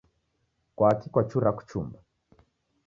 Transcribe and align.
Kwaki 0.77 1.07
kwachura 1.13 1.49
kuchumba? 1.57 1.97